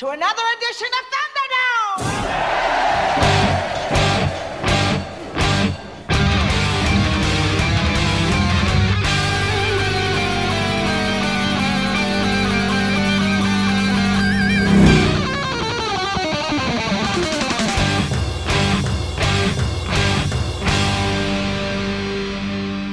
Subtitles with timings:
[0.00, 1.19] to another edition of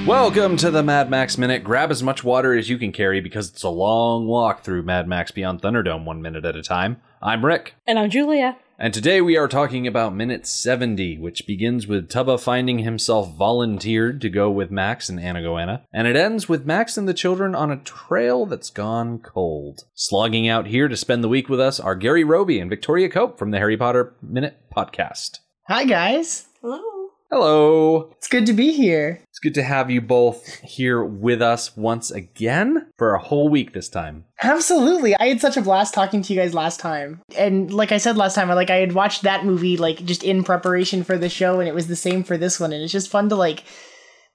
[0.08, 1.66] Welcome to the Mad Max Minute.
[1.66, 5.06] Grab as much water as you can carry because it's a long walk through Mad
[5.06, 7.02] Max Beyond Thunderdome one minute at a time.
[7.22, 8.56] I'm Rick, And I'm Julia.
[8.80, 14.22] and today we are talking about minute 70, which begins with Tubba finding himself volunteered
[14.22, 17.54] to go with Max and Anna Goanna, and it ends with Max and the children
[17.54, 19.84] on a trail that's gone cold.
[19.94, 23.38] Slogging out here to spend the week with us are Gary Roby and Victoria Cope
[23.38, 25.40] from the Harry Potter Minute podcast.
[25.68, 26.46] Hi, guys.
[26.62, 26.97] Hello.
[27.30, 28.14] Hello!
[28.16, 29.20] It's good to be here.
[29.30, 33.74] It's good to have you both here with us once again for a whole week
[33.74, 34.24] this time.
[34.42, 35.14] Absolutely.
[35.14, 37.20] I had such a blast talking to you guys last time.
[37.38, 40.24] And like I said last time, I like I had watched that movie like just
[40.24, 42.94] in preparation for the show and it was the same for this one and it's
[42.94, 43.66] just fun to like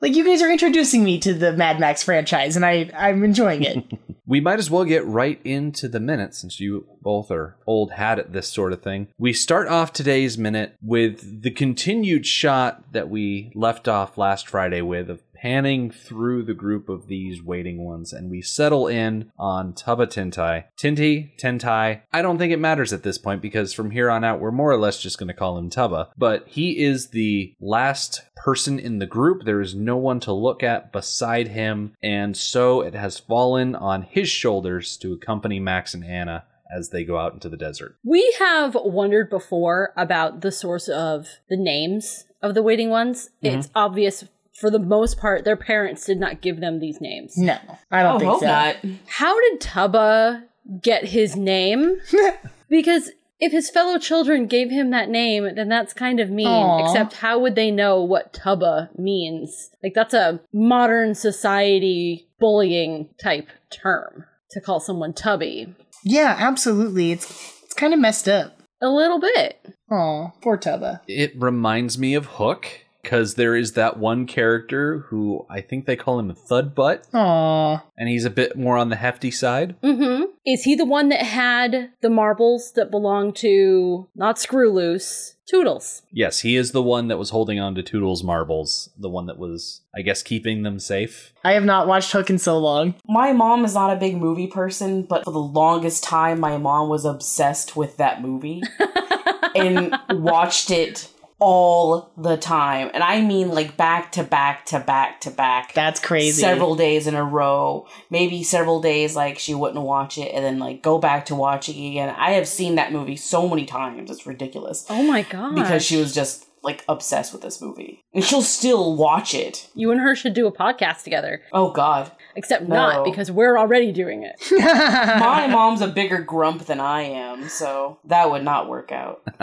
[0.03, 3.63] like you guys are introducing me to the Mad Max franchise and I I'm enjoying
[3.63, 3.85] it.
[4.25, 8.19] We might as well get right into the minute since you both are old hat
[8.19, 9.09] at this sort of thing.
[9.19, 14.81] We start off today's minute with the continued shot that we left off last Friday
[14.81, 19.73] with of panning through the group of these waiting ones and we settle in on
[19.73, 20.65] Tubba Tintai.
[20.77, 24.41] Tinty, Tentai, I don't think it matters at this point because from here on out
[24.41, 26.11] we're more or less just going to call him Tubba.
[26.17, 29.45] But he is the last person in the group.
[29.45, 34.03] There is no one to look at beside him, and so it has fallen on
[34.03, 37.97] his shoulders to accompany Max and Anna as they go out into the desert.
[38.05, 43.31] We have wondered before about the source of the names of the waiting ones.
[43.43, 43.59] Mm-hmm.
[43.59, 44.25] It's obvious
[44.61, 47.37] for the most part their parents did not give them these names.
[47.37, 47.57] no,
[47.91, 48.47] I don't Oh, think hope so.
[48.47, 48.77] not.
[49.07, 50.45] How did Tubba
[50.81, 51.99] get his name?
[52.69, 56.47] because if his fellow children gave him that name, then that's kind of mean.
[56.47, 56.85] Aw.
[56.87, 59.71] Except how would they know what Tubba means?
[59.83, 65.75] Like that's a modern society bullying type term to call someone tubby.
[66.05, 67.11] Yeah, absolutely.
[67.13, 67.27] It's
[67.65, 68.59] it's kind of messed up.
[68.81, 69.75] A little bit.
[69.91, 71.01] Oh, poor Tubba.
[71.09, 72.67] It reminds me of Hook
[73.03, 77.83] because there is that one character who I think they call him Thud Butt, Aw.
[77.99, 79.81] and he's a bit more on the hefty side.
[79.83, 80.25] Mm-hmm.
[80.47, 86.03] Is he the one that had the marbles that belonged to not Screw Loose, Tootles?
[86.13, 89.39] Yes, he is the one that was holding on to Toodle's marbles, the one that
[89.39, 91.33] was, I guess, keeping them safe.
[91.45, 92.95] I have not watched Hook in so long.
[93.07, 96.89] My mom is not a big movie person, but for the longest time, my mom
[96.89, 98.63] was obsessed with that movie
[99.55, 101.09] and watched it
[101.45, 102.89] all the time.
[102.95, 105.75] And I mean, like, back to back to back to back.
[105.75, 106.41] That's crazy.
[106.41, 107.89] Several days in a row.
[108.11, 111.85] Maybe several days, like, she wouldn't watch it and then, like, go back to watching
[111.85, 112.15] again.
[112.17, 114.09] I have seen that movie so many times.
[114.09, 114.87] It's ridiculous.
[114.89, 115.57] Oh my god.
[115.57, 118.05] Because she was just, like, obsessed with this movie.
[118.15, 119.69] And she'll still watch it.
[119.75, 121.43] You and her should do a podcast together.
[121.53, 122.11] Oh, God.
[122.37, 122.77] Except No.
[122.77, 124.35] not, because we're already doing it.
[124.53, 129.23] My mom's a bigger grump than I am, so that would not work out.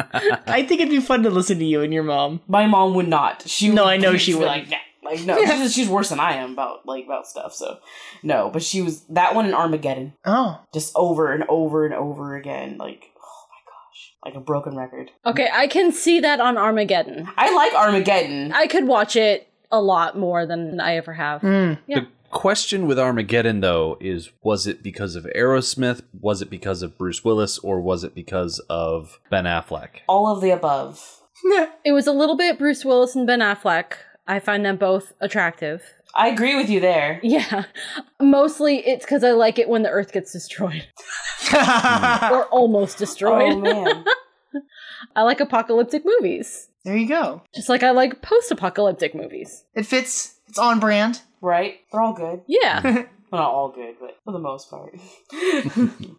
[0.47, 2.41] I think it'd be fun to listen to you and your mom.
[2.47, 3.47] My mom would not.
[3.47, 4.69] She No, would- I know she'd she be wouldn't.
[4.69, 4.77] Like, nah.
[5.11, 7.53] like no, she's, she's worse than I am about like about stuff.
[7.53, 7.79] So
[8.23, 10.59] no, but she was that one in Armageddon, Oh.
[10.73, 12.77] just over and over and over again.
[12.77, 13.08] Like my gosh,
[14.23, 15.11] like a broken record.
[15.25, 17.27] Okay, I can see that on Armageddon.
[17.37, 18.51] I like Armageddon.
[18.51, 21.41] I could watch it a lot more than I ever have.
[21.41, 21.73] Hmm.
[21.87, 22.01] Yeah.
[22.01, 26.01] The question with Armageddon, though, is was it because of Aerosmith?
[26.19, 27.59] Was it because of Bruce Willis?
[27.59, 30.01] Or was it because of Ben Affleck?
[30.07, 31.15] All of the above.
[31.85, 33.93] It was a little bit Bruce Willis and Ben Affleck.
[34.27, 35.81] I find them both attractive.
[36.15, 37.19] I agree with you there.
[37.23, 37.65] Yeah.
[38.21, 40.87] Mostly it's because I like it when the Earth gets destroyed.
[41.53, 43.53] or almost destroyed.
[43.53, 44.05] Oh man,
[45.15, 46.67] I like apocalyptic movies.
[46.83, 47.41] there you go.
[47.55, 49.63] Just like I like post apocalyptic movies.
[49.75, 50.39] It fits.
[50.47, 51.21] It's on brand.
[51.41, 51.75] right?
[51.91, 52.41] They're all good.
[52.47, 53.05] Yeah.
[53.31, 54.95] Well, not all good, but for the most part.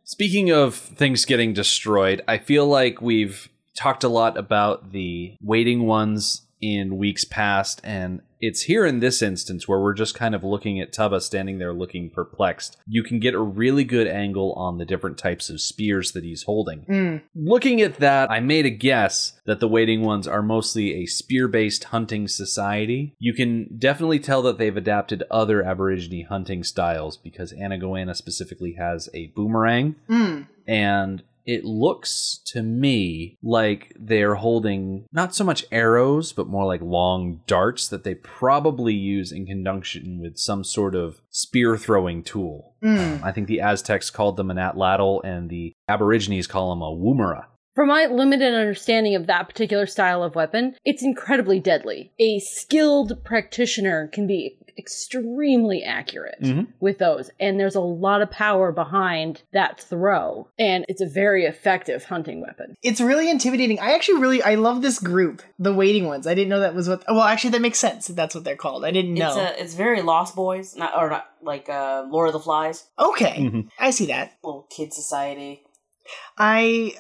[0.04, 5.86] Speaking of things getting destroyed, I feel like we've talked a lot about the waiting
[5.86, 10.42] ones in weeks past, and it's here in this instance where we're just kind of
[10.42, 12.76] looking at Tubba standing there looking perplexed.
[12.86, 16.44] You can get a really good angle on the different types of spears that he's
[16.44, 16.84] holding.
[16.88, 17.22] Mm.
[17.34, 21.48] Looking at that, I made a guess that the waiting ones are mostly a spear
[21.48, 23.14] based hunting society.
[23.18, 28.74] You can definitely tell that they've adapted other Aborigine hunting styles because Anna Goanna specifically
[28.78, 30.46] has a boomerang Mm.
[30.66, 36.80] and it looks to me like they're holding not so much arrows, but more like
[36.80, 42.76] long darts that they probably use in conjunction with some sort of spear throwing tool.
[42.84, 43.24] Mm.
[43.24, 47.46] I think the Aztecs called them an atlatl, and the Aborigines call them a woomera.
[47.74, 52.12] From my limited understanding of that particular style of weapon, it's incredibly deadly.
[52.20, 56.68] A skilled practitioner can be extremely accurate Mhm.
[56.80, 61.44] with those, and there's a lot of power behind that throw, and it's a very
[61.44, 62.76] effective hunting weapon.
[62.82, 63.78] It's really intimidating.
[63.80, 66.26] I actually really I love this group, the waiting ones.
[66.26, 67.04] I didn't know that was what.
[67.08, 68.10] Well, actually, that makes sense.
[68.10, 68.84] if That's what they're called.
[68.84, 69.28] I didn't know.
[69.28, 72.84] It's a, it's very Lost Boys, not or not like uh, Lord of the Flies,
[72.98, 73.68] okay, Mhm.
[73.78, 74.32] I see that.
[74.44, 75.62] little kid society.
[76.38, 76.94] I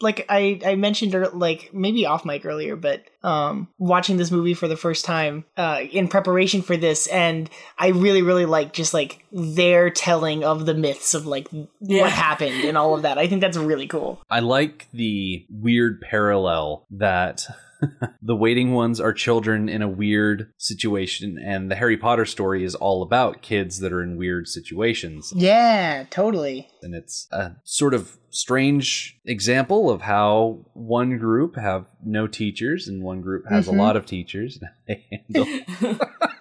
[0.00, 4.68] like I I mentioned like maybe off mic earlier, but um watching this movie for
[4.68, 9.24] the first time uh in preparation for this and I really really like just like
[9.32, 11.48] their telling of the myths of like
[11.80, 12.02] Yeah.
[12.02, 13.18] what happened and all of that.
[13.18, 14.20] I think that's really cool.
[14.30, 17.46] I like the weird parallel that
[18.22, 22.74] the waiting ones are children in a weird situation, and the Harry Potter story is
[22.74, 25.32] all about kids that are in weird situations.
[25.34, 26.68] Yeah, totally.
[26.82, 33.02] And it's a sort of strange example of how one group have no teachers and
[33.02, 33.72] one group has Mhm.
[33.74, 34.58] a lot of teachers.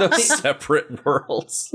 [0.00, 1.74] They handle those separate worlds.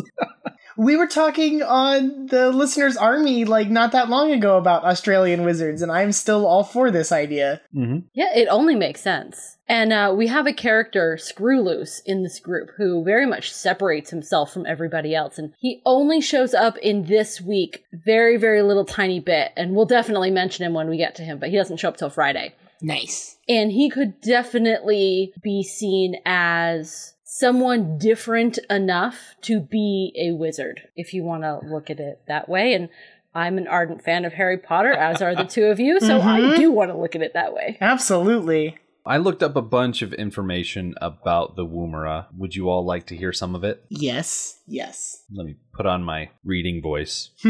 [0.78, 5.82] We were talking on the listeners army like not that long ago about Australian wizards
[5.82, 7.62] and I'm still all for this idea.
[7.74, 9.56] hmm Yeah, it only makes sense.
[9.68, 14.54] And uh, we have a character, Scrooloose, in this group who very much separates himself
[14.54, 15.40] from everybody else.
[15.40, 19.54] And he only shows up in this week very, very little tiny bit.
[19.58, 21.98] And we'll definitely mention him when we get to him, but he doesn't show up
[21.98, 22.54] till Friday.
[22.82, 23.38] Nice.
[23.50, 31.14] And he could definitely be seen as someone different enough to be a wizard, if
[31.14, 32.74] you want to look at it that way.
[32.74, 32.88] And
[33.34, 36.40] I'm an ardent fan of Harry Potter, as are the two of you, so I
[36.40, 36.56] Mhm.
[36.56, 37.78] do want to look at it that way.
[37.82, 38.78] Absolutely.
[39.08, 42.26] I looked up a bunch of information about the Woomera.
[42.36, 43.86] Would you all like to hear some of it?
[43.90, 44.62] Yes.
[44.66, 45.24] Yes.
[45.32, 47.30] Let me put on my reading voice.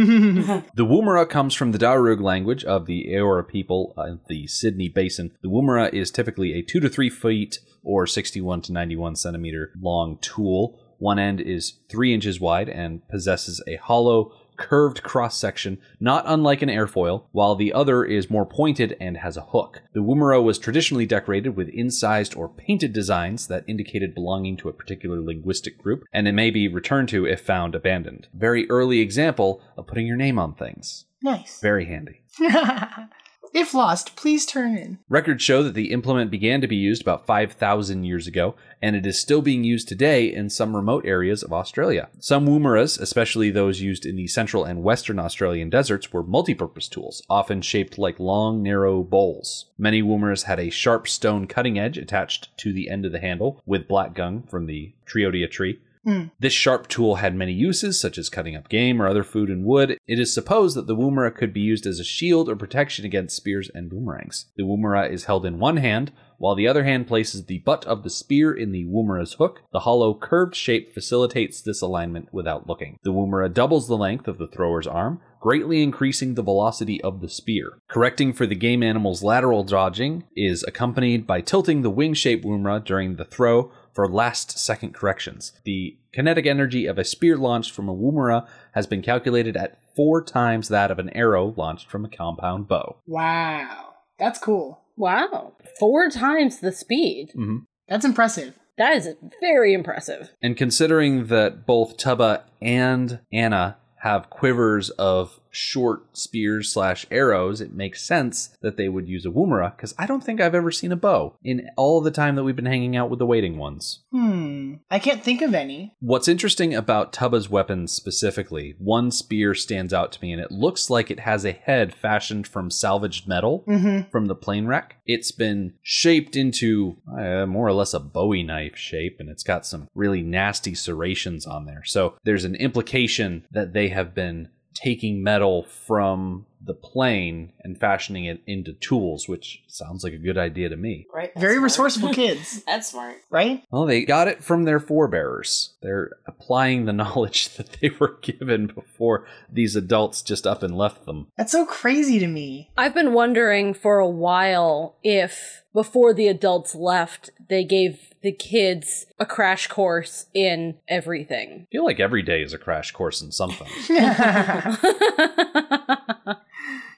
[0.75, 5.31] The Woomera comes from the Darug language of the Eora people of the Sydney Basin.
[5.42, 10.18] The Woomera is typically a 2 to 3 feet or 61 to 91 centimeter long
[10.19, 10.80] tool.
[10.98, 16.62] One end is 3 inches wide and possesses a hollow, curved cross section, not unlike
[16.62, 19.81] an airfoil, while the other is more pointed and has a hook.
[19.94, 24.74] The Woomera was traditionally decorated with incised or painted designs that indicated belonging to a
[24.74, 28.28] particular linguistic group, and it may be returned to if found abandoned.
[28.34, 31.06] Very early example of putting your name on things.
[31.22, 31.60] nice.
[31.62, 32.22] Very handy.
[33.53, 35.00] if lost, please turn in.
[35.09, 39.06] Records show that the implement began to be used about 5,000 years ago, and it
[39.06, 42.09] is still being used today in some remote areas of Australia.
[42.19, 47.24] Some woomeras, especially those used in the central and western Australian deserts, were multi-purpose tools,
[47.30, 49.65] often shaped like long, narrow bowls.
[49.77, 53.62] Many woomeras had a sharp stone cutting edge attached to the end of the handle,
[53.65, 55.80] with black gum from the Triodia tree.
[56.06, 56.25] Hmm.
[56.40, 59.66] This sharp tool had many uses, such as cutting up game or other food and
[59.66, 59.98] wood.
[60.07, 63.36] It is supposed that the woomera could be used as a shield or protection against
[63.36, 64.46] spears and boomerangs.
[64.56, 68.04] The woomera is held in one hand, while the other hand places the butt of
[68.04, 69.62] the spear in the woomera's hook.
[69.72, 73.00] The hollow, curved shape facilitates this alignment without looking.
[73.04, 77.30] The woomera doubles the length of the thrower's arm, greatly increasing the velocity of the
[77.30, 77.80] spear.
[77.88, 83.16] Correcting for the game animal's lateral dodging is accompanied by tilting the wing-shaped woomera during
[83.16, 85.53] the throw for last second corrections.
[85.63, 90.21] The kinetic energy of a spear launched from a woomera has been calculated at four
[90.21, 92.97] times that of an arrow launched from a compound bow.
[93.07, 93.94] Wow.
[94.19, 94.81] That's cool.
[94.97, 95.54] Wow.
[95.80, 97.30] Four times the speed.
[97.30, 97.59] Mm-hmm.
[97.87, 98.54] That's impressive.
[98.78, 99.09] That is
[99.40, 100.31] very impressive.
[100.42, 107.74] And considering that both Tubba and Anna have quivers of short spears slash arrows, it
[107.74, 110.92] makes sense that they would use a woomera, because I don't think I've ever seen
[110.92, 114.04] a bow in all the time that we've been hanging out with the waiting ones.
[114.12, 114.76] Hmm.
[114.90, 115.95] I can't think of any.
[116.00, 120.90] What's interesting about Tubba's weapons specifically, one spear stands out to me, and it looks
[120.90, 124.09] like it has a head fashioned from salvaged metal Mm-hmm.
[124.09, 124.97] from the plane wreck.
[125.06, 129.66] It's been shaped into uh, more or less a Bowie knife shape, and it's got
[129.66, 131.83] some really nasty serrations on there.
[131.85, 138.26] So there's an implication that they have been taking metal from the plane and fashioning
[138.26, 141.06] it into tools, which sounds like a good idea to me.
[141.14, 141.31] Right?
[141.34, 141.64] That's Very smart.
[141.64, 143.18] resourceful kids, That's smart.
[143.30, 143.64] right?
[143.72, 145.72] Well, they got it from their forebearers.
[145.81, 151.06] They're applying the knowledge that they were given before these adults just up and left
[151.06, 151.28] them.
[151.38, 152.72] That's so crazy to me.
[152.78, 159.06] I've been wondering for a while if before the adults left, they gave the kids
[159.19, 161.68] a crash course in everything.
[161.69, 163.68] I feel like every day is a crash course in something.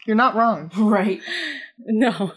[0.08, 0.72] You're not wrong.
[0.78, 1.22] Right.
[1.80, 2.34] No.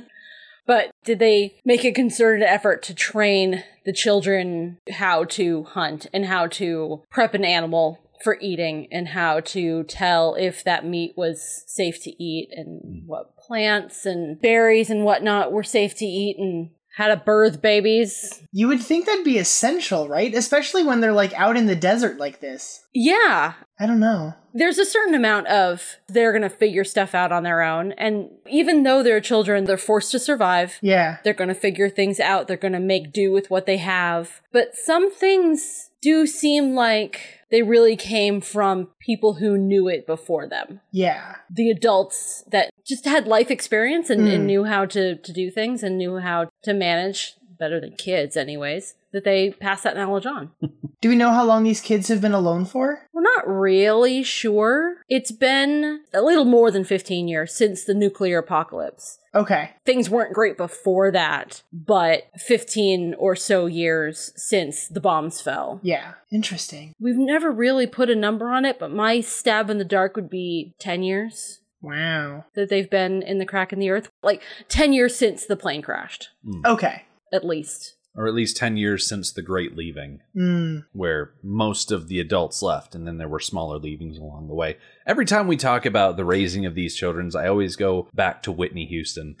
[0.66, 6.26] but did they make a concerted effort to train the children how to hunt and
[6.26, 11.64] how to prep an animal for eating and how to tell if that meat was
[11.66, 13.06] safe to eat and mm.
[13.06, 18.40] what plants and berries and whatnot were safe to eat and how to birth babies?
[18.52, 20.32] You would think that'd be essential, right?
[20.34, 22.84] Especially when they're like out in the desert like this.
[22.94, 24.34] Yeah, I don't know.
[24.52, 27.90] there's a certain amount of they're going to figure stuff out on their own.
[27.92, 30.78] And even though they're children, they're forced to survive.
[30.80, 31.18] Yeah.
[31.24, 32.46] They're going to figure things out.
[32.46, 34.40] They're going to make do with what they have.
[34.52, 40.46] But some things do seem like they really came from people who knew it before
[40.48, 40.80] them.
[40.92, 41.36] Yeah.
[41.50, 44.46] The adults that just had life experience and, and Mm.
[44.46, 48.94] knew how to, to do things and knew how to manage better than kids, anyways,
[49.14, 50.50] that they pass that knowledge on.
[51.00, 53.06] Do we know how long these kids have been alone for?
[53.12, 54.96] We're not really sure.
[55.08, 59.18] It's been a little more than 15 years since the nuclear apocalypse.
[59.34, 59.70] Okay.
[59.84, 65.78] Things weren't great before that, but 15 or so years since the bombs fell.
[65.82, 66.14] Yeah.
[66.32, 66.94] Interesting.
[66.98, 70.30] We've never really put a number on it, but my stab in the dark would
[70.30, 72.46] be 10 years Wow.
[72.54, 74.08] that they've been in the crack in the earth.
[74.22, 76.62] Like 10 years since the plane crashed, hmm.
[76.64, 77.02] Okay.
[77.32, 77.96] at least.
[78.16, 80.84] Or at least 10 years since the Great Leaving, Mm.
[80.92, 84.76] where most of the adults left, and then there were smaller leavings along the way.
[85.04, 88.52] Every time we talk about the raising of these children, I always go back to
[88.52, 89.34] Whitney Houston.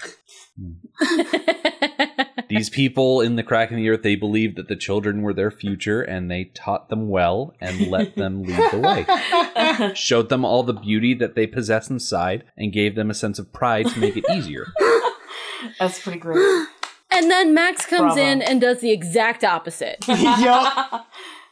[2.48, 5.50] These people in the crack in the earth, they believed that the children were their
[5.50, 9.94] future, and they taught them well and let them lead the way.
[9.94, 13.52] Showed them all the beauty that they possess inside, and gave them a sense of
[13.52, 14.66] pride to make it easier.
[15.80, 16.66] That's pretty great.
[17.14, 18.20] And then Max comes Bravo.
[18.20, 19.98] in and does the exact opposite.
[20.08, 21.06] yup.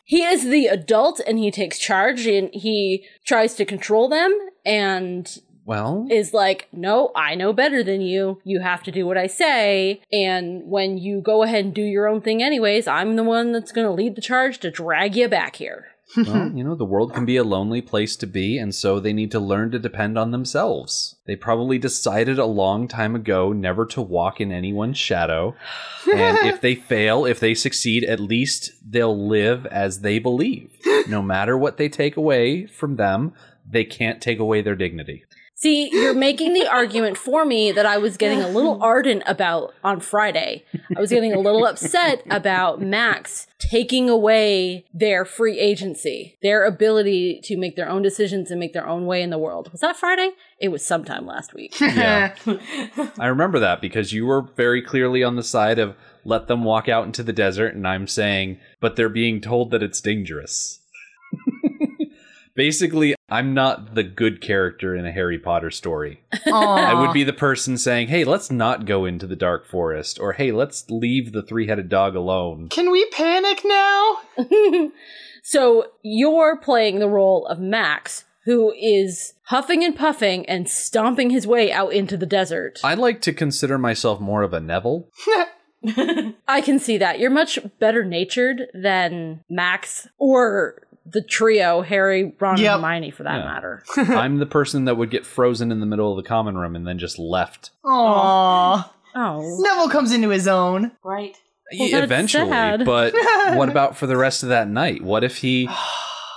[0.05, 5.39] he is the adult and he takes charge and he tries to control them and
[5.65, 8.41] Well, is like, no, I know better than you.
[8.45, 10.03] You have to do what I say.
[10.13, 13.73] And when you go ahead and do your own thing, anyways, I'm the one that's
[13.73, 15.87] going to lead the charge to drag you back here.
[16.17, 19.13] Well, you know, the world can be a lonely place to be, and so they
[19.13, 21.17] need to learn to depend on themselves.
[21.27, 25.55] They probably decided a long time ago never to walk in anyone's shadow.
[26.13, 30.71] And if they fail, if they succeed, at least they'll live as they believe.
[31.09, 33.33] No matter what they take away from them,
[33.69, 35.25] they can't take away their dignity.
[35.63, 39.73] See, you're making the argument for me that I was getting a little ardent about
[39.85, 40.65] on Friday.
[40.97, 47.41] I was getting a little upset about Max taking away their free agency, their ability
[47.45, 49.71] to make their own decisions and make their own way in the world.
[49.71, 50.31] Was that Friday?
[50.59, 51.79] It was sometime last week.
[51.81, 52.35] Yeah.
[53.21, 56.89] I remember that because you were very clearly on the side of let them walk
[56.89, 60.81] out into the desert, and I'm saying, but they're being told that it's dangerous.
[62.57, 66.21] Basically, I'm not the good character in a Harry Potter story.
[66.45, 70.35] I would be the person saying, hey, let's not go into the dark forest, or
[70.35, 72.69] hey, let's leave the three headed dog alone.
[72.69, 74.19] Can we panic now?
[75.43, 81.47] so you're playing the role of Max, who is huffing and puffing and stomping his
[81.47, 82.81] way out into the desert.
[82.85, 85.09] I like to consider myself more of a Neville.
[86.47, 87.19] I can see that.
[87.19, 92.75] You're much better natured than Max or the trio, Harry, Ron, Yep.
[92.77, 93.45] and Hermione, for that Yeah.
[93.45, 93.83] matter.
[93.97, 96.87] I'm the person that would get frozen in the middle of the common room and
[96.87, 97.71] then just left.
[97.85, 98.89] Aww.
[99.15, 99.59] Oh.
[99.61, 100.93] Neville comes into his own.
[101.05, 101.37] Right.
[101.79, 102.85] Well, Eventually, sad.
[102.85, 103.15] but
[103.55, 105.03] what about for the rest of that night?
[105.03, 105.69] What if he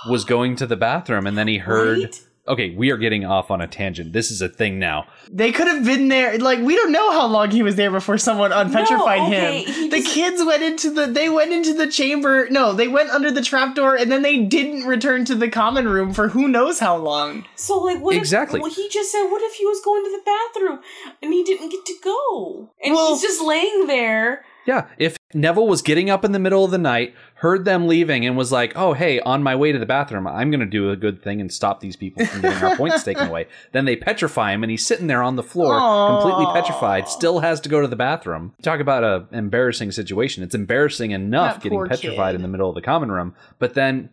[0.08, 1.98] was going to the bathroom and then he heard?
[1.98, 2.22] Right?
[2.48, 4.12] Okay, we are getting off on a tangent.
[4.12, 5.06] This is a thing now.
[5.30, 6.38] They could have been there.
[6.38, 9.72] Like we don't know how long he was there before someone unpetrified okay, him.
[9.74, 11.06] he The just- kids went into the.
[11.06, 12.48] They went into the chamber.
[12.50, 16.12] No, they went under the trapdoor, and then they didn't return to the common room
[16.12, 17.44] for who knows how long.
[17.56, 18.58] So like what Exactly.
[18.58, 20.80] if well, he just said what if he was going to the bathroom
[21.22, 22.70] and he didn't get to go?
[22.84, 24.44] And Well- he's just laying there.
[24.66, 28.24] Yeah, if Neville was getting up in the middle of the night, heard them leaving,
[28.26, 30.90] and was like, "Oh, hey, on my way to the bathroom, I'm going to do
[30.90, 33.96] a good thing and stop these people from getting our points taken away." Then they
[33.96, 36.20] petrify him, and he's sitting there on the floor, Aw.
[36.20, 38.54] completely petrified, still has to go to the bathroom.
[38.62, 40.42] Talk about a embarrassing situation.
[40.42, 42.36] It's embarrassing enough That getting petrified kid.
[42.36, 44.10] in the middle of the common room, but then,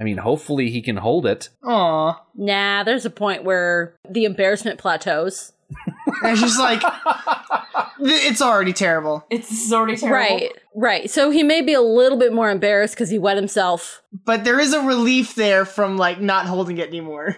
[0.00, 1.48] I mean, hopefully he can hold it.
[1.64, 2.20] Aw.
[2.34, 5.52] Nah, there's a point where the embarrassment plateaus.
[6.22, 6.82] And it's just like
[8.00, 9.24] it's already terrible.
[9.30, 10.16] It's already terrible.
[10.36, 11.10] Right, right.
[11.10, 14.02] So he may be a little bit more embarrassed because he wet himself.
[14.24, 17.36] But there is a relief there from like not holding it anymore.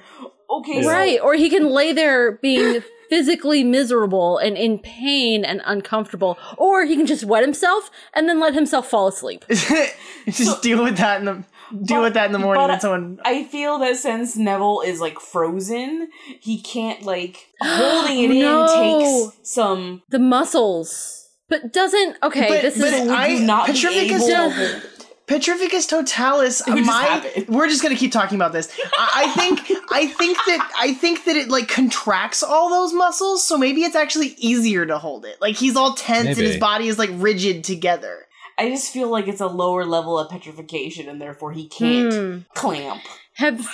[0.50, 0.82] Okay.
[0.82, 1.20] so- Right.
[1.20, 6.38] Or he can lay there being physically miserable and in pain and uncomfortable.
[6.58, 9.44] Or he can just wet himself and then let himself fall asleep.
[10.26, 12.80] just deal with that in the deal But- with that in the morning but when
[12.80, 13.20] someone.
[13.24, 16.08] I feel that since Neville is like frozen,
[16.40, 18.62] he can't like holding it No.
[18.64, 20.02] in takes some.
[20.10, 21.26] The muscles.
[21.48, 24.82] But doesn't okay, But- this but is I- not be Petrificus able to hold-
[25.26, 26.62] Petrificus totalis.
[26.66, 27.44] would my, happen.
[27.54, 28.74] we're just gonna keep talking about this.
[28.98, 29.60] I, I think,
[29.92, 33.94] I think that, I think that it like contracts all those muscles, so maybe it's
[33.94, 35.36] actually easier to hold it.
[35.38, 38.24] Like he's all tense and his body is like rigid together.
[38.58, 42.38] I just feel like it's a lower level of petrification, and therefore he can't Hmm.
[42.54, 43.02] clamp.
[43.34, 43.66] have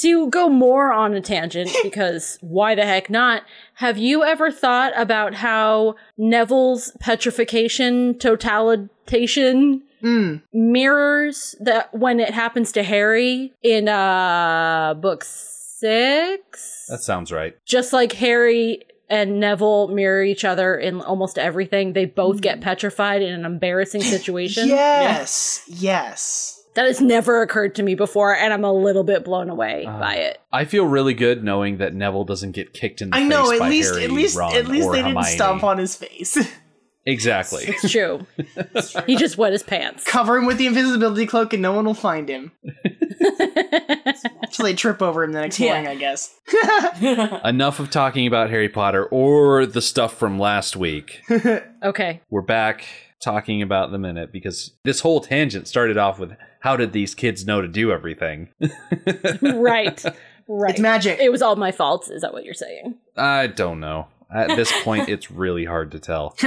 [0.00, 3.42] to go more on a tangent because why the heck not?
[3.74, 10.42] Have you ever thought about how Neville's petrification totalitation Mm.
[10.52, 16.84] mirrors that when it happens to Harry in uh book 6?
[16.88, 17.54] That sounds right.
[17.64, 23.22] Just like Harry and Neville mirror each other in almost everything, they both get petrified
[23.22, 24.68] in an embarrassing situation.
[24.68, 26.52] Yes, yes.
[26.74, 29.98] That has never occurred to me before, and I'm a little bit blown away Uh,
[29.98, 30.38] by it.
[30.52, 33.28] I feel really good knowing that Neville doesn't get kicked in the I face I
[33.28, 33.50] know.
[33.52, 35.96] At by least, Harry, at least, Ron, at least or they didn't stomp on his
[35.96, 36.36] face.
[37.06, 37.64] Exactly.
[37.66, 38.26] It's true.
[39.06, 40.04] he just wet his pants.
[40.04, 42.52] Cover him with the invisibility cloak, and no one will find him.
[44.50, 45.72] So they trip over him the next Yeah.
[45.82, 46.34] morning, I guess.
[47.44, 51.20] Enough of talking about Harry Potter or the stuff from last week.
[51.82, 52.22] okay.
[52.30, 52.86] We're back
[53.20, 57.44] talking about the minute because this whole tangent started off with how did these kids
[57.46, 58.48] know to do everything?
[59.42, 60.02] Right.
[60.48, 60.70] Right.
[60.70, 61.18] It's magic.
[61.18, 62.08] It was all my fault.
[62.10, 62.94] Is that what you're saying?
[63.16, 64.06] I don't know.
[64.32, 66.36] At this point, it's really hard to tell.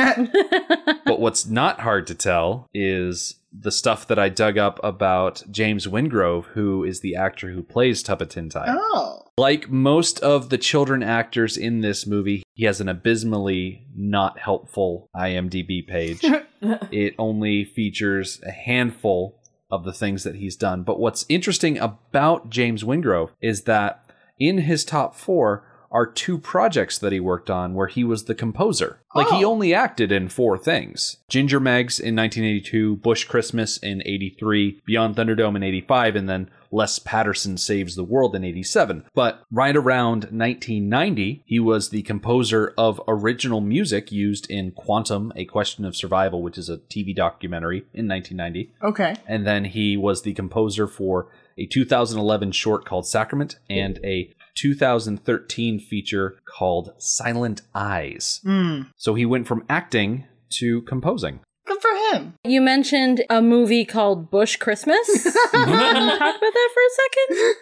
[1.10, 5.88] But what's not hard to tell is the stuff that I dug up about James
[5.88, 8.66] Wingrove, who is the actor who plays Tubba Tintai.
[8.68, 9.24] oh.
[9.36, 15.10] Like most of the children actors in this movie, he has an abysmally not helpful
[15.16, 16.20] IMDb page.
[16.92, 19.40] it only features a handful
[19.72, 20.84] of the things that he's done.
[20.84, 24.04] But what's interesting about James Wingrove is that
[24.40, 28.36] in his top four are two projects that he worked on where he was the
[28.36, 29.00] composer.
[29.16, 29.52] Like he Oh.
[29.52, 35.56] only acted in four things Ginger Megs in 1982, Bush Christmas in 83, Beyond Thunderdome
[35.56, 39.04] in 85, and then Les Patterson Saves the World in 87.
[39.16, 45.46] But right around 1990, he was the composer of original music used in Quantum, A
[45.46, 48.72] Question of Survival, which is a TV documentary in 1990.
[48.84, 49.16] Okay.
[49.28, 55.80] And then he was the composer for a 2011 short called Sacrament and a 2013
[55.80, 58.42] feature called Silent Eyes.
[58.44, 58.82] Hmm.
[58.98, 60.26] So he went from acting
[60.60, 61.40] to composing.
[61.66, 62.34] Good for him.
[62.44, 65.08] You mentioned a movie called Bush Christmas.
[65.52, 67.56] Can you talk about that for a second?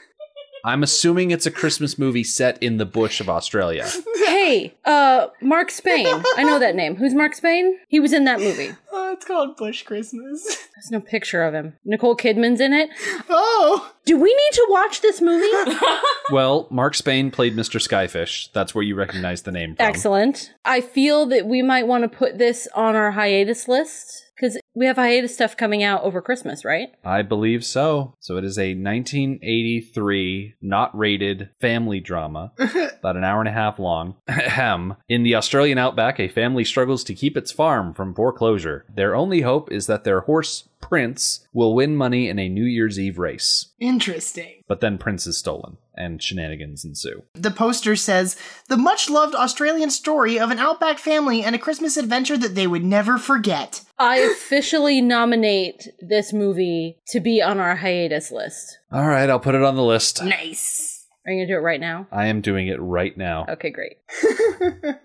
[0.65, 3.87] I'm assuming it's a Christmas movie set in the bush of Australia.
[4.15, 6.07] Hey, uh, Mark Spain.
[6.35, 6.95] I know that name.
[6.95, 7.77] Who's Mark Spain?
[7.87, 8.71] He was in that movie.
[8.91, 10.43] Oh, it's called Bush Christmas.
[10.75, 11.75] There's no picture of him.
[11.85, 12.89] Nicole Kidman's in it.
[13.29, 13.93] Oh.
[14.07, 15.47] Do we need to watch this movie?
[16.29, 17.79] Well, Mark Spain played Mr.
[17.79, 18.51] Skyfish.
[18.51, 19.85] That's where you recognize the name from.
[19.85, 20.53] Excellent.
[20.65, 24.85] I feel that we might want to put this on our hiatus list because we
[24.85, 26.89] have hiatus stuff coming out over Christmas, right?
[27.05, 28.13] I believe so.
[28.19, 33.79] So it is a 1983 not rated family drama, about an hour and a half
[33.79, 34.15] long.
[34.27, 34.95] Ahem.
[35.07, 38.85] In the Australian outback, a family struggles to keep its farm from foreclosure.
[38.93, 42.99] Their only hope is that their horse, Prince, will win money in a New Year's
[42.99, 43.67] Eve race.
[43.79, 44.63] Interesting.
[44.67, 47.23] But then Prince is stolen, and shenanigans ensue.
[47.33, 48.35] The poster says
[48.67, 52.67] the much loved Australian story of an outback family and a Christmas adventure that they
[52.67, 53.83] would never forget.
[53.99, 58.77] I officially nominate this movie to be on our hiatus list.
[58.91, 60.23] All right, I'll put it on the list.
[60.23, 61.05] Nice.
[61.25, 62.07] Are you going to do it right now?
[62.11, 63.45] I am doing it right now.
[63.49, 63.97] Okay, great.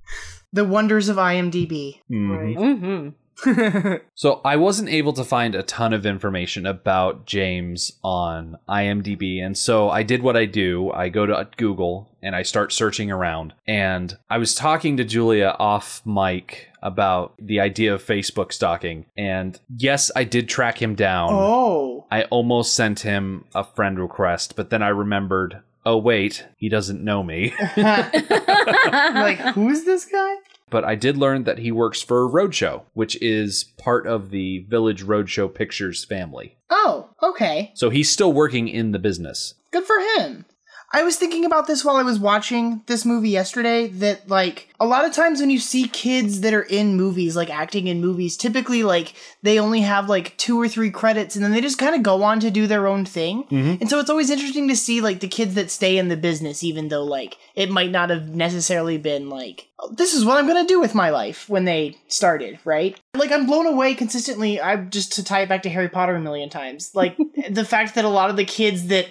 [0.55, 2.01] The wonders of IMDb.
[2.11, 2.55] Mhm.
[2.57, 3.09] hmm
[4.15, 9.57] So I wasn't able to find a ton of information about James on IMDb, and
[9.57, 10.93] so I did what I do.
[10.93, 13.53] I go to Google and I start searching around.
[13.67, 19.07] And I was talking to Julia off mic about the idea of Facebook stalking.
[19.17, 21.31] And yes, I did track him down.
[21.33, 22.07] Oh.
[22.11, 27.03] I almost sent him a friend request, but then I remembered, oh wait, he doesn't
[27.03, 27.55] know me.
[27.77, 30.35] like, who's this guy?
[30.73, 35.05] But I did learn that he works for Roadshow, which is part of the Village
[35.05, 36.57] Roadshow Pictures family.
[36.71, 37.73] Oh, okay.
[37.75, 39.55] So he's still working in the business.
[39.71, 40.47] Good for him.
[40.95, 44.85] I was thinking about this while I was watching this movie yesterday that like a
[44.85, 48.37] lot of times when you see kids that are in movies like acting in movies
[48.37, 51.95] typically like they only have like two or three credits and then they just kind
[51.95, 53.45] of go on to do their own thing.
[53.45, 53.77] Mm-hmm.
[53.81, 56.63] And so it's always interesting to see like the kids that stay in the business
[56.63, 60.47] even though like it might not have necessarily been like "Oh, this is what I'm
[60.47, 63.01] going to do with my life when they started, right?
[63.15, 66.21] Like I'm blown away consistently I just to tie it back to Harry Potter a
[66.21, 66.95] million times.
[66.95, 67.17] Like
[67.51, 69.07] the fact that a lot of the kids that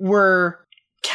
[0.00, 0.60] were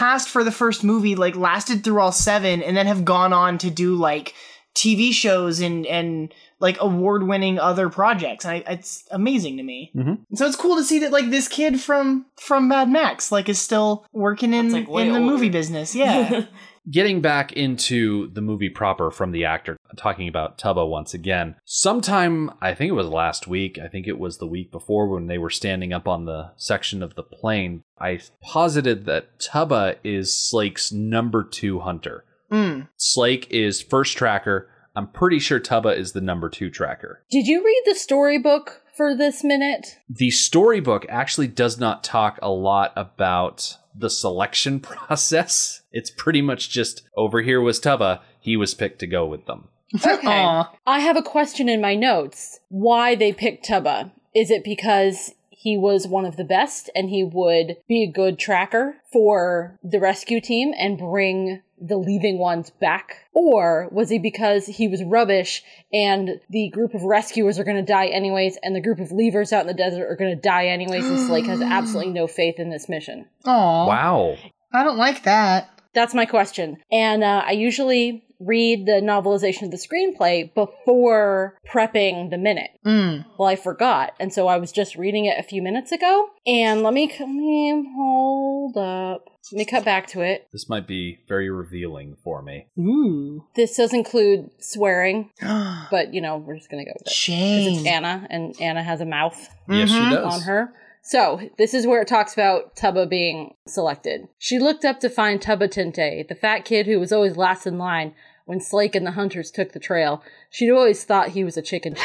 [0.04, 3.58] cast for the first movie like lasted through all seven and then have gone on
[3.58, 4.34] to do like
[4.76, 8.46] TV shows and and like award winning other projects.
[8.46, 9.92] I, it's amazing to me.
[9.96, 10.20] Mhm.
[10.36, 13.62] So it's cool to see that like this kid from from Mad Max like is
[13.62, 15.96] still working in like, in the movie business.
[15.96, 16.46] Yeah.
[16.92, 21.56] Getting back into the movie proper from the actor, talking about Tubba once again.
[21.64, 25.28] Sometime, I think it was last week, I think it was the week before when
[25.28, 30.36] they were standing up on the section of the plane, I posited that Tubba is
[30.36, 32.26] Slake's number two hunter.
[32.52, 32.90] Mm.
[32.98, 34.70] Slake is first tracker.
[34.96, 37.24] I'm pretty sure Tubba is the number two tracker.
[37.32, 39.98] Did you read the storybook for this minute?
[40.10, 45.82] The storybook actually does not talk a lot about the selection process.
[45.92, 49.68] It's pretty much just over here was Tubba, he was picked to go with them.
[49.96, 50.28] Okay.
[50.28, 50.72] Aw.
[50.88, 52.60] I have a question in my notes.
[52.70, 54.12] Why they picked Tubba.
[54.34, 58.38] Is it because he was one of the best and he would be a good
[58.38, 63.30] tracker for the rescue team and bring the leaving ones back?
[63.34, 67.92] Or was he because he was rubbish and the group of rescuers are going to
[67.92, 70.66] die anyways and the group of leavers out in the desert are going to die
[70.66, 73.26] anyways and Slake has absolutely no faith in this mission?
[73.46, 73.88] Aw.
[73.88, 74.36] Wow.
[74.74, 75.70] I don't like that.
[75.94, 76.78] That's my question.
[76.92, 82.72] And uh, I usually read the novelization of the screenplay before prepping the minute.
[82.86, 83.26] Mm.
[83.38, 86.28] Well, I forgot, and so I was just reading it a few minutes ago.
[86.46, 89.30] And let me, let me hold up.
[89.52, 90.48] Let me cut back to it.
[90.54, 92.68] This might be very revealing for me.
[92.80, 93.44] Ooh.
[93.56, 97.78] This does include swearing, but you know we're just gonna go with it because Shame.
[97.80, 100.10] it's Anna, and Anna has a mouth Yes, she Mhm.
[100.12, 100.34] does.
[100.34, 100.74] on her.
[101.06, 104.30] So, this is where it talks about Tubba being selected.
[104.40, 107.78] She looked up to find Tubba Tinte, the fat kid who was always last in
[107.78, 108.14] line
[108.46, 110.24] when Slake and the hunters took the trail.
[110.50, 111.96] She'd always thought he was a chicken.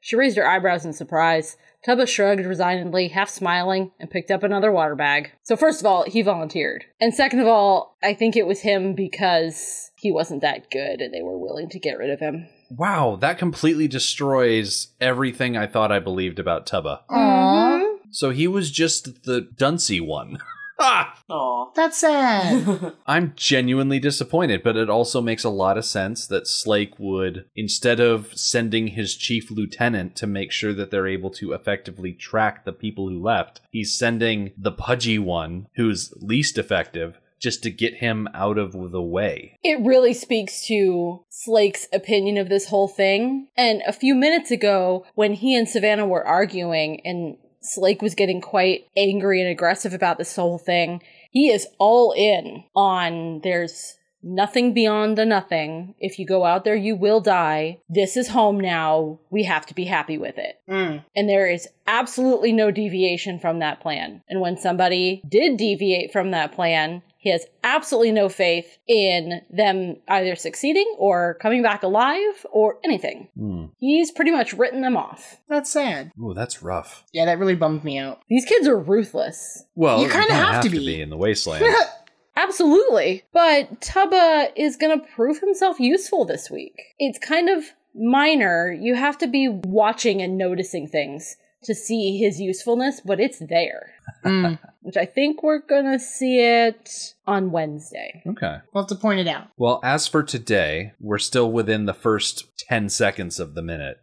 [0.00, 1.56] She raised her eyebrows in surprise.
[1.84, 5.30] Tubba shrugged resignedly, half smiling, and picked up another water bag.
[5.42, 6.84] So, first of all, he volunteered.
[7.00, 11.12] And second of all, I think it was him because he wasn't that good and
[11.12, 12.48] they were willing to get rid of him.
[12.70, 17.00] Wow, that completely destroys everything I thought I believed about Tubba.
[17.08, 17.14] Aw.
[17.14, 17.96] Mm-hmm.
[18.10, 20.38] So he was just the duncy one.
[20.80, 21.16] ah!
[21.30, 21.70] Aw.
[21.76, 22.94] That's sad.
[23.06, 28.00] I'm genuinely disappointed, but it also makes a lot of sense that Slake would, instead
[28.00, 32.72] of sending his chief lieutenant to make sure that they're able to effectively track the
[32.72, 38.28] people who left, he's sending the pudgy one, who's least effective, just to get him
[38.34, 39.58] out of the way.
[39.64, 43.48] It really speaks to Slake's opinion of this whole thing.
[43.56, 48.40] And a few minutes ago, when he and Savannah were arguing and Slake was getting
[48.40, 54.74] quite angry and aggressive about this whole thing, he is all in on there's nothing
[54.74, 55.94] beyond the nothing.
[55.98, 57.78] If you go out there, you will die.
[57.88, 59.18] This is home now.
[59.30, 60.60] We have to be happy with it.
[60.68, 61.04] Mm.
[61.16, 64.22] And there is absolutely no deviation from that plan.
[64.28, 69.96] And when somebody did deviate from that plan, he has absolutely no faith in them
[70.08, 73.28] either succeeding or coming back alive or anything.
[73.38, 73.66] Hmm.
[73.78, 75.36] He's pretty much written them off.
[75.46, 76.12] That's sad.
[76.18, 77.04] Ooh, that's rough.
[77.12, 78.22] Yeah, that really bummed me out.
[78.30, 79.64] These kids are ruthless.
[79.74, 81.00] Well, You kinda kinda have to be.
[81.02, 81.64] in the wasteland.
[82.36, 83.22] Absolutely.
[83.32, 86.80] But Tubba is going to prove himself useful this week.
[86.98, 88.72] It's kind of minor.
[88.72, 93.92] You have to be watching and noticing things to see his usefulness, but it's there.
[94.24, 94.58] Mm.
[94.82, 98.22] Which I think we're going to see it on Wednesday.
[98.26, 98.58] okay.
[98.72, 99.48] We'll have to point it out.
[99.58, 104.00] Well, as for today, we're still within the first 10 seconds of the minute,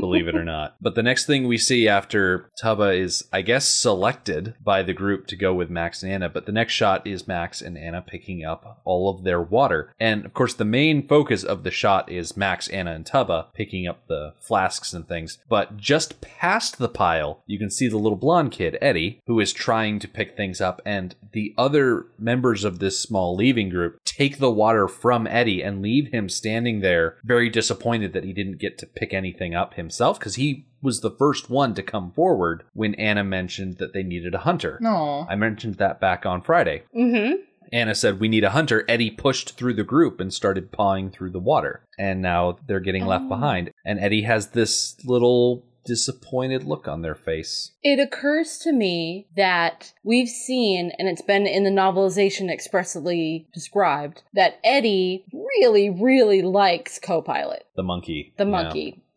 [0.00, 0.76] believe it or not.
[0.80, 5.26] But the next thing we see after Tubba is, I guess, selected by the group
[5.28, 8.44] to go with Max and Anna, but the next shot is Max and Anna picking
[8.44, 9.92] up all of their water.
[10.00, 13.86] And of course, the main focus of the shot is Max, Anna, and Tubba picking
[13.86, 15.38] up the flasks and things.
[15.48, 19.52] But just past the pile, you can see the little blonde kid, Eddie, who is
[19.52, 24.38] trying to pick things up, and the other members of this small leaving group take
[24.38, 28.78] the water from Eddie and leave him standing there, very disappointed that he didn't get
[28.78, 32.94] to pick anything up himself because he was the first one to come forward when
[32.96, 34.78] Anna mentioned that they needed a hunter.
[34.80, 35.26] No.
[35.28, 36.82] I mentioned that back on Friday.
[36.94, 37.36] Mm-hmm.
[37.72, 38.84] Anna said, We need a hunter.
[38.88, 41.82] Eddie pushed through the group and started pawing through the water.
[41.98, 43.28] And now they're getting left Oh.
[43.30, 43.70] behind.
[43.84, 47.72] And Eddie has this little disappointed look on their face.
[47.82, 54.22] It occurs to me that we've seen, and it's been in the novelization expressly described,
[54.32, 58.32] that Eddie really, really likes Copilot, The monkey.
[58.38, 58.50] the Yeah.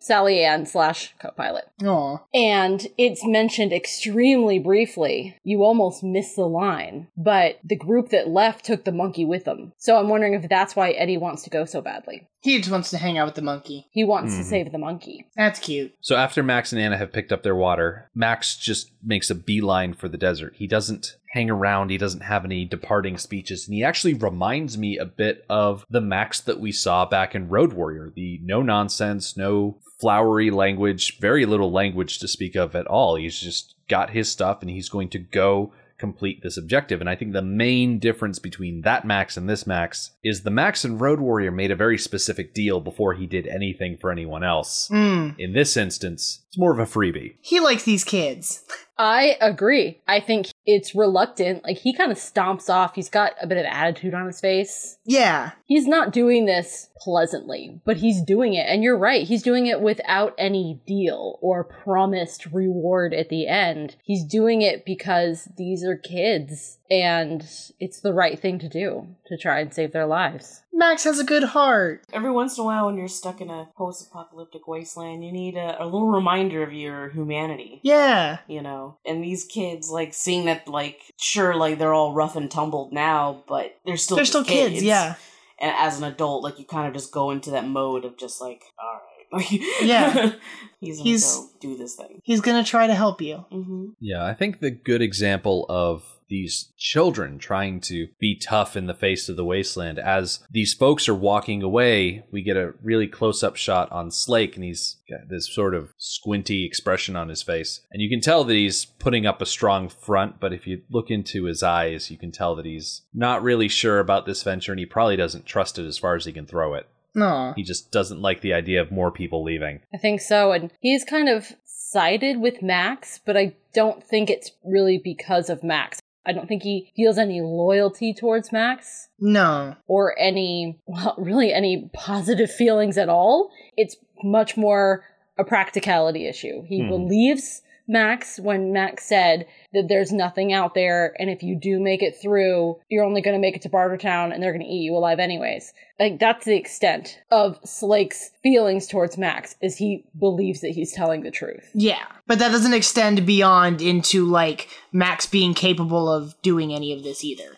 [0.07, 1.65] Monkey, Sally Ann slash Copilot.
[1.85, 2.17] Aw.
[2.33, 5.37] And it's mentioned extremely briefly.
[5.43, 9.73] You almost miss the line, but the group that left took the monkey with them.
[9.77, 12.27] So I'm wondering if that's why Eddie wants to go so badly.
[12.41, 13.87] He just wants to hang out with the monkey.
[13.91, 14.37] He wants Mhm.
[14.37, 15.25] to save the monkey.
[15.35, 15.93] That's cute.
[16.01, 19.93] So after Max and Anna have picked up their water, Max just makes a beeline
[19.93, 20.53] for the desert.
[20.55, 24.97] He doesn't hang around, he doesn't have any departing speeches, and he actually reminds me
[24.97, 28.11] a bit of the Max that we saw back in Road Warrior.
[28.15, 33.15] The no nonsense, no flowery language, very little language to speak of at all.
[33.15, 37.01] He's just got his stuff and he's going to go complete this objective.
[37.01, 40.85] And I think the main difference between that Max and this Max is the Max
[40.85, 44.89] in Road Warrior made a very specific deal before he did anything for anyone else.
[44.89, 45.37] Mm.
[45.39, 47.35] In this instance, it's more of a freebie.
[47.41, 48.63] He likes these kids.
[48.97, 50.01] I agree.
[50.07, 51.63] I think it's reluctant.
[51.63, 52.93] Like he kind of stomps off.
[52.93, 54.97] He's got a bit of attitude on his face.
[55.05, 55.51] Yeah.
[55.65, 58.65] He's not doing this pleasantly, but he's doing it.
[58.67, 59.25] And you're right.
[59.25, 63.95] He's doing it without any deal or promised reward at the end.
[64.03, 67.43] He's doing it because these are kids and
[67.79, 70.63] it's the right thing to do to try and save their lives.
[70.73, 72.03] Max has a good heart.
[72.13, 75.83] Every once in a while, when you're stuck in a post-apocalyptic wasteland, you need a,
[75.83, 77.79] a little reminder of your humanity.
[77.83, 78.37] Yeah.
[78.47, 82.49] You know, and these kids, like seeing that, like sure, like they're all rough and
[82.49, 85.15] tumbled now, but they're still They're still kids, yeah.
[85.59, 88.39] And as an adult, like you kind of just go into that mode of just
[88.41, 90.33] like, all right, like Yeah.
[90.79, 92.21] he's gonna He's- go do this thing.
[92.23, 93.37] He's gonna try to help you.
[93.51, 98.85] hmm Yeah, I think the good example of these children trying to be tough in
[98.85, 99.99] the face of the wasteland.
[99.99, 104.55] As these folks are walking away, we get a really close up shot on Slake,
[104.55, 107.81] and he's got this sort of squinty expression on his face.
[107.91, 111.09] And you can tell that he's putting up a strong front, but if you look
[111.09, 114.79] into his eyes, you can tell that he's not really sure about this venture, and
[114.79, 116.87] he probably doesn't trust it as far as he can throw it.
[117.15, 117.53] No.
[117.55, 119.81] He just doesn't like the idea of more people leaving.
[119.93, 120.51] I think so.
[120.51, 125.63] And he's kind of sided with Max, but I don't think it's really because of
[125.63, 125.99] Max.
[126.27, 129.75] I don't think he feels any loyalty towards Max No.
[129.87, 133.49] or any, well, really any positive feelings at all.
[133.77, 135.03] It's much more
[135.37, 136.63] a practicality issue.
[136.67, 136.89] He Hmm.
[136.89, 142.03] believes Max when Max said that there's nothing out there, and if you do make
[142.03, 144.83] it through, you're only going to make it to Bartertown and they're going to eat
[144.83, 145.73] you alive anyways.
[145.99, 151.23] Like, that's the extent of Slake's feelings towards Max, is he believes that he's telling
[151.23, 151.69] the truth.
[151.73, 152.05] Yeah.
[152.27, 157.23] But that doesn't extend beyond into like Max being capable of doing any of this
[157.23, 157.57] either.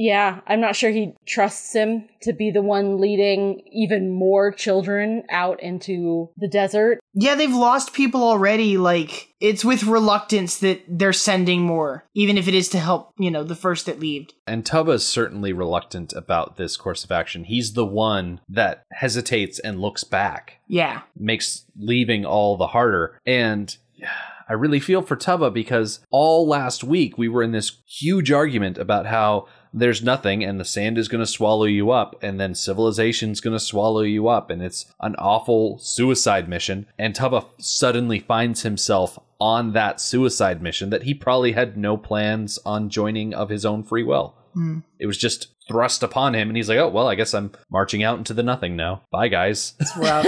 [0.00, 5.24] Yeah, I'm not sure he trusts him to be the one leading even more children
[5.28, 7.00] out into the desert.
[7.14, 8.78] Yeah, they've lost people already.
[8.78, 13.28] Like, it's with reluctance that they're sending more, even if it is to help, you
[13.28, 14.34] know, the first that leaved.
[14.46, 17.42] And Tubba's certainly reluctant about this course of action.
[17.42, 21.00] He's the one that hesitates and looks back, Yeah.
[21.16, 23.18] makes leaving all the harder.
[23.26, 23.76] And
[24.48, 28.78] I really feel for Tubba because all last week we were in this huge argument
[28.78, 32.54] about how there's nothing and the sand is going to swallow you up and then
[32.54, 38.18] civilization's going to swallow you up and it's an awful suicide mission and Tubba suddenly
[38.18, 43.48] finds himself on that suicide mission that he probably had no plans on joining of
[43.48, 44.34] his own free will.
[44.54, 44.80] Hmm.
[44.98, 48.02] It was just thrust upon him and he's like, "Oh, well, I guess I'm marching
[48.02, 49.02] out into the nothing now.
[49.12, 50.26] Bye guys." It's rough.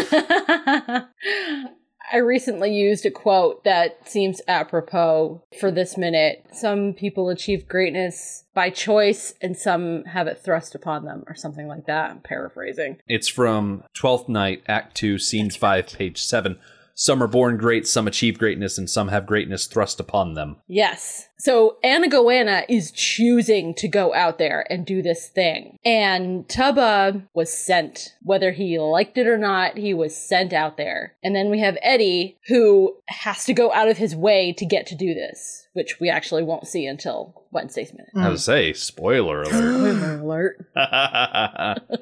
[2.12, 6.44] I recently used a quote that seems apropos for this minute.
[6.52, 11.68] Some people achieve greatness by choice, and some have it thrust upon them, or something
[11.68, 12.10] like that.
[12.10, 12.98] I'm paraphrasing.
[13.06, 16.58] It's from Twelfth Night, Act Two, Scene Five, Page Seven.
[16.94, 20.56] Some are born great, some achieve greatness, and some have greatness thrust upon them.
[20.68, 21.29] Yes.
[21.40, 25.78] So Anna Goanna is choosing to go out there and do this thing.
[25.86, 28.14] And Tubba was sent.
[28.22, 31.14] Whether he liked it or not, he was sent out there.
[31.24, 34.86] And then we have Eddie, who has to go out of his way to get
[34.88, 38.10] to do this, which we actually won't see until Wednesday's minute.
[38.14, 39.48] I would say, spoiler alert.
[39.48, 40.66] Spoiler alert.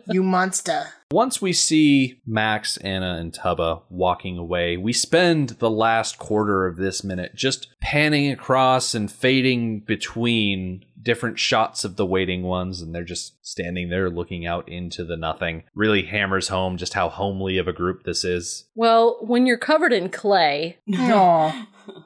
[0.09, 0.87] you monster.
[1.11, 6.77] Once we see Max, Anna, and Tubba walking away, we spend the last quarter of
[6.77, 12.95] this minute just panning across and fading between different shots of the waiting ones, and
[12.95, 15.65] they're just standing there looking out into the nothing.
[15.75, 18.65] Really hammers home just how homely of a group this is.
[18.75, 20.79] Well, when you're covered in clay,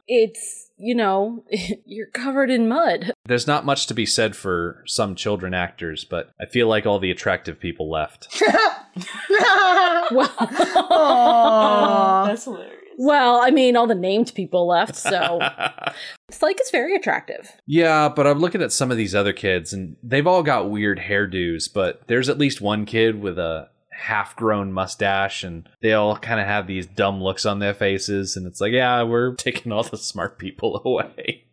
[0.09, 1.45] it's, you know,
[1.87, 3.13] you're covered in mud.
[3.25, 6.99] There's not much to be said for some children actors, but I feel like all
[6.99, 8.43] the attractive people left.
[10.11, 12.27] Well, Aw.
[12.27, 12.82] That's hilarious.
[12.99, 15.41] Well, I mean, all the named people left, so
[16.31, 17.51] Slake is very attractive.
[17.67, 20.99] Yeah, but I'm looking at some of these other kids, and they've all got weird
[20.99, 21.73] hairdos.
[21.73, 26.47] But there's at least one kid with a half-grown mustache, and they all kind of
[26.47, 28.37] have these dumb looks on their faces.
[28.37, 31.45] And it's like, yeah, we're taking all the smart people away.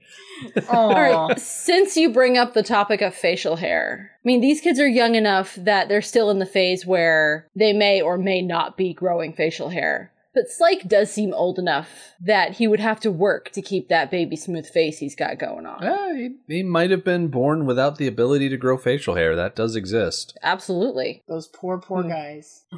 [0.69, 4.79] All right, since you bring up the topic of facial hair, I mean, these kids
[4.79, 8.77] are young enough that they're still in the phase where they may or may not
[8.77, 10.13] be growing facial hair.
[10.33, 11.89] But Slake does seem old enough
[12.21, 15.65] that he would have to work to keep that baby smooth face he's got going
[15.65, 15.81] on.
[15.81, 19.35] Yeah, he, he might have been born without the ability to grow facial hair.
[19.35, 20.37] That does exist.
[20.43, 21.23] Absolutely.
[21.27, 22.09] Those poor, poor Hmm.
[22.09, 22.63] guys.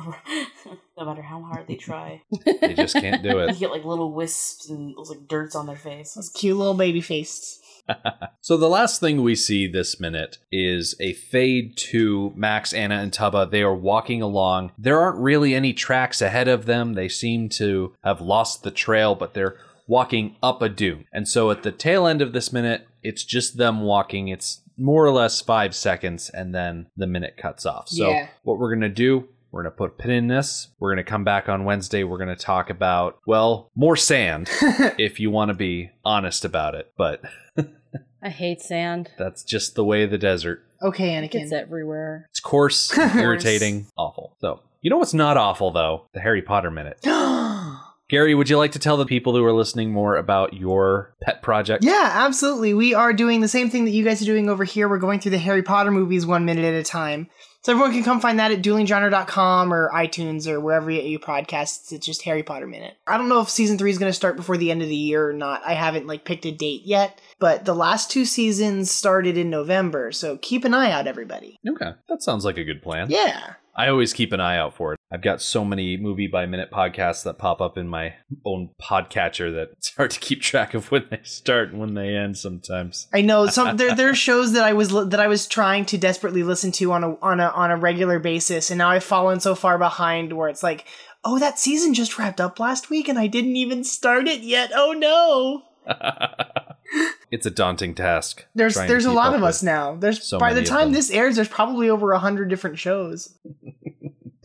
[0.98, 2.22] no matter how hard they try,
[2.62, 3.60] They just can't do you it.
[3.60, 6.14] get like little wisps and those like dirts on their face.
[6.14, 7.60] Those cute little baby faces.
[8.44, 13.14] So the last thing we see this minute is a fade to Max, Anna, and
[13.14, 13.46] Tubba.
[13.50, 14.72] They are walking along.
[14.80, 16.94] There aren't really any tracks ahead of them.
[16.94, 21.06] They seem to have lost the trail, but they're walking up a dune.
[21.14, 24.28] And so at the tail end of this minute, it's just them walking.
[24.28, 27.90] It's more or less five seconds, and then the minute cuts off.
[27.90, 28.28] So Yeah.
[28.42, 30.70] what we're gonna do we're going to put a pin in this.
[30.80, 32.06] We're going to come back on Wednesday.
[32.06, 34.48] We're going to talk about, well, more sand
[34.98, 36.94] if you want to be honest about it.
[36.98, 37.22] But
[38.24, 39.12] I hate sand.
[39.18, 40.64] that's just the way of the desert.
[40.82, 41.36] Okay, Anakin.
[41.42, 41.62] It's Anakin.
[41.62, 42.28] everywhere.
[42.30, 44.36] It's coarse, irritating, awful.
[44.42, 46.08] So, you know what's not awful though?
[46.14, 47.00] The Harry Potter minute.
[48.10, 51.42] Gary, would you like to tell the people who are listening more about your pet
[51.42, 51.84] project?
[51.86, 52.74] Yeah, absolutely.
[52.74, 54.90] We are doing the same thing that you guys are doing over here.
[54.90, 57.30] We're going through the Harry Potter movies one minute at a time.
[57.64, 61.92] So everyone can come find that at duelinggenre.com or iTunes or wherever you, you podcasts.
[61.92, 62.98] It's just Harry Potter Minute.
[63.06, 64.96] I don't know if season three is going to start before the end of the
[64.96, 65.62] year or not.
[65.64, 70.12] I haven't like picked a date yet, but the last two seasons started in November.
[70.12, 71.60] So keep an eye out, everybody.
[71.70, 71.92] Okay.
[72.10, 73.12] That sounds like a good plan.
[73.12, 73.54] Yeah.
[73.76, 75.00] I always keep an eye out for it.
[75.14, 78.14] I've got so many movie by minute podcasts that pop up in my
[78.46, 82.16] own podcatcher that it's hard to keep track of when they start and when they
[82.16, 83.08] end sometimes.
[83.14, 85.98] I know some there there are shows that I was that I was trying to
[85.98, 89.42] desperately listen to on a on a on a regular basis, and now I've fallen
[89.42, 90.86] so far behind where it's like,
[91.26, 94.72] oh, that season just wrapped up last week, and I didn't even start it yet.
[94.74, 95.64] Oh no!
[97.32, 98.46] it's a daunting task.
[98.56, 99.96] There's there's a lot of us now.
[99.96, 103.38] There's so by the time this airs, there's probably over a hundred different shows.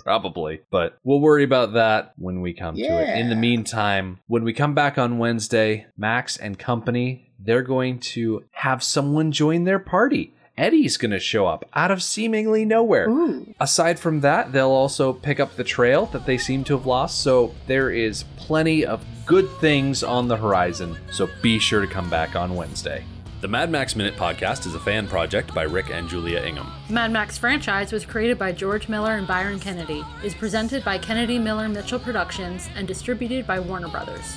[0.06, 3.18] Probably, but we'll worry about that when we come to it.
[3.18, 8.44] In the meantime, when we come back on Wednesday, Max and company, they're going to
[8.52, 10.32] have someone join their party.
[10.56, 13.10] Eddie's going to show up out of seemingly nowhere.
[13.10, 13.52] Ooh.
[13.58, 17.20] Aside from that, they'll also pick up the trail that they seem to have lost.
[17.22, 20.96] So there is plenty of good things on the horizon.
[21.10, 23.04] So be sure to come back on Wednesday.
[23.46, 26.72] The Mad Max Minute podcast is a fan project by Rick and Julia Ingham.
[26.88, 30.98] The Mad Max franchise was created by George Miller and Byron Kennedy, is presented by
[30.98, 34.36] Kennedy Miller Mitchell Productions, and distributed by Warner Brothers.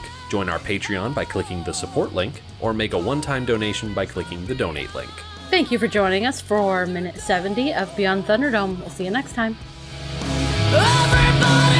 [0.00, 3.92] link, join our Patreon by clicking the support link, or make a one time donation
[3.94, 5.10] by clicking the donate link.
[5.50, 8.78] Thank you for joining us for minute 70 of Beyond Thunderdome.
[8.78, 9.56] We'll see you next time.
[10.72, 11.79] Everybody